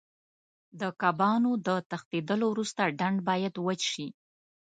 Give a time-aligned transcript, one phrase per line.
[0.79, 4.07] د کبانو د تښتېدلو وروسته ډنډ باید وچ شي.